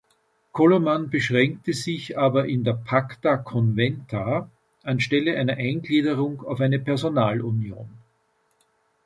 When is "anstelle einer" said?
4.81-5.57